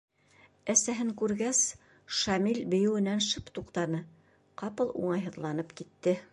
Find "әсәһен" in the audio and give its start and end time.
0.73-1.11